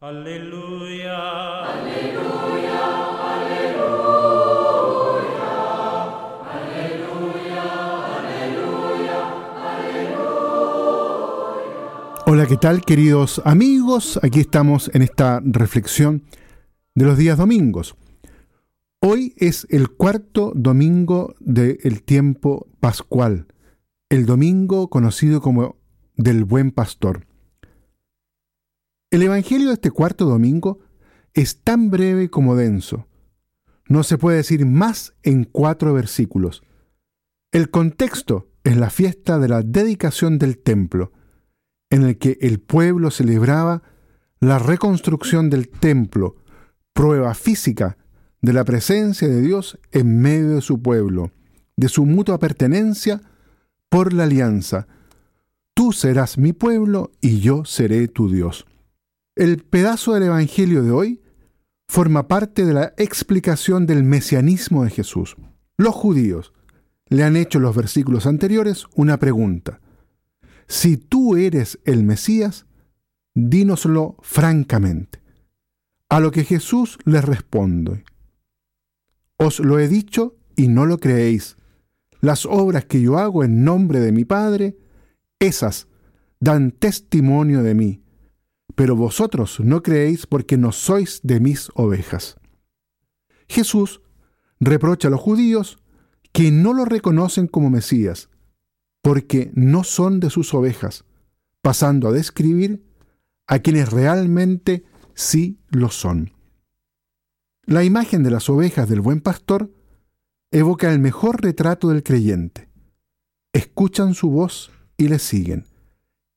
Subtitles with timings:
[0.00, 1.18] Aleluya.
[1.64, 2.82] Aleluya.
[3.34, 4.38] Aleluya.
[12.26, 14.20] Hola, ¿qué tal queridos amigos?
[14.22, 16.22] Aquí estamos en esta reflexión
[16.94, 17.96] de los días domingos.
[19.00, 23.48] Hoy es el cuarto domingo del tiempo pascual,
[24.10, 25.74] el domingo conocido como
[26.14, 27.27] del buen pastor.
[29.10, 30.80] El Evangelio de este cuarto domingo
[31.32, 33.06] es tan breve como denso.
[33.88, 36.62] No se puede decir más en cuatro versículos.
[37.50, 41.12] El contexto es la fiesta de la dedicación del templo,
[41.88, 43.82] en el que el pueblo celebraba
[44.40, 46.36] la reconstrucción del templo,
[46.92, 47.96] prueba física
[48.42, 51.32] de la presencia de Dios en medio de su pueblo,
[51.76, 53.22] de su mutua pertenencia
[53.88, 54.86] por la alianza.
[55.72, 58.66] Tú serás mi pueblo y yo seré tu Dios.
[59.38, 61.22] El pedazo del Evangelio de hoy
[61.88, 65.36] forma parte de la explicación del mesianismo de Jesús.
[65.76, 66.52] Los judíos
[67.08, 69.80] le han hecho los versículos anteriores una pregunta.
[70.66, 72.66] Si tú eres el Mesías,
[73.32, 75.22] dínoslo francamente.
[76.08, 78.02] A lo que Jesús les responde,
[79.36, 81.56] Os lo he dicho y no lo creéis.
[82.20, 84.76] Las obras que yo hago en nombre de mi Padre,
[85.38, 85.86] esas
[86.40, 88.02] dan testimonio de mí
[88.78, 92.36] pero vosotros no creéis porque no sois de mis ovejas.
[93.48, 94.02] Jesús
[94.60, 95.82] reprocha a los judíos
[96.30, 98.30] que no lo reconocen como Mesías,
[99.02, 101.04] porque no son de sus ovejas,
[101.60, 102.84] pasando a describir
[103.48, 106.34] a quienes realmente sí lo son.
[107.64, 109.72] La imagen de las ovejas del buen pastor
[110.52, 112.68] evoca el mejor retrato del creyente.
[113.52, 115.66] Escuchan su voz y le siguen.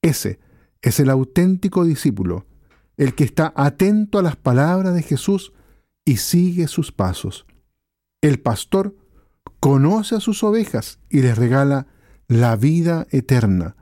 [0.00, 0.40] Ese
[0.82, 2.46] es el auténtico discípulo,
[2.96, 5.52] el que está atento a las palabras de Jesús
[6.04, 7.46] y sigue sus pasos.
[8.22, 8.96] El pastor
[9.60, 11.86] conoce a sus ovejas y les regala
[12.28, 13.76] la vida eterna,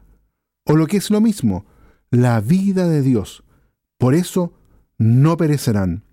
[0.65, 1.67] o lo que es lo mismo,
[2.11, 3.45] la vida de Dios.
[3.99, 4.53] Por eso
[4.97, 6.05] no perecerán.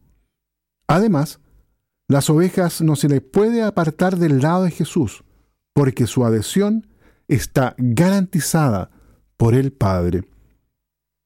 [0.88, 1.40] Además,
[2.08, 5.24] las ovejas no se les puede apartar del lado de Jesús,
[5.74, 6.88] porque su adhesión
[7.28, 8.92] está garantizada
[9.38, 10.24] por el Padre.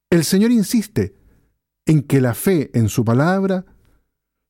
[0.09, 1.15] El Señor insiste
[1.85, 3.65] en que la fe en su palabra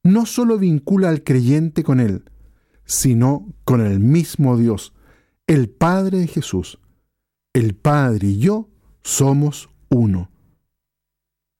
[0.04, 2.24] no solo vincula al creyente con Él,
[2.86, 4.94] sino con el mismo Dios,
[5.48, 6.80] el Padre de Jesús.
[7.54, 8.70] El Padre y yo
[9.02, 10.32] somos uno.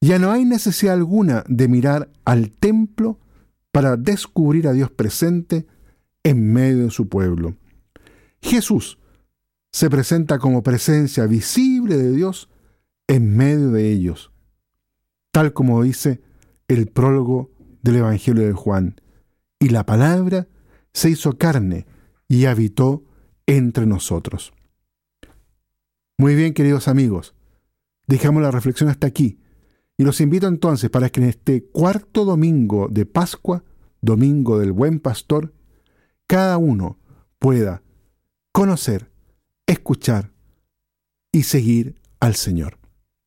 [0.00, 3.18] Ya no hay necesidad alguna de mirar al templo
[3.70, 5.66] para descubrir a Dios presente
[6.22, 7.56] en medio de su pueblo.
[8.40, 8.98] Jesús
[9.72, 12.48] se presenta como presencia visible de Dios
[13.10, 14.30] en medio de ellos,
[15.32, 16.20] tal como dice
[16.68, 17.50] el prólogo
[17.82, 19.00] del Evangelio de Juan.
[19.58, 20.46] Y la palabra
[20.92, 21.86] se hizo carne
[22.28, 23.02] y habitó
[23.46, 24.52] entre nosotros.
[26.18, 27.34] Muy bien, queridos amigos,
[28.06, 29.40] dejamos la reflexión hasta aquí
[29.96, 33.64] y los invito entonces para que en este cuarto domingo de Pascua,
[34.00, 35.52] domingo del buen pastor,
[36.28, 37.00] cada uno
[37.40, 37.82] pueda
[38.52, 39.10] conocer,
[39.66, 40.30] escuchar
[41.32, 42.79] y seguir al Señor.